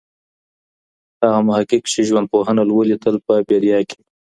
[1.21, 4.09] هغه محقق چي ژوندپوهنه لولي، تل په بیدیا کي وي.